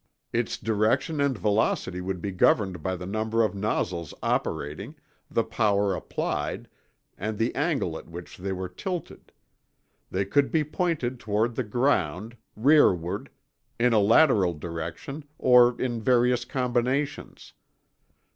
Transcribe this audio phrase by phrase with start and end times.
[0.33, 4.95] "Its direction and velocity would be governed by the number of nozzles operating,
[5.29, 6.67] the power applied,
[7.19, 9.31] and the angle at which they were tilted.
[10.09, 13.29] They could be pointed toward the ground, rearward,
[13.79, 17.53] in a lateral direction, or in various combinations.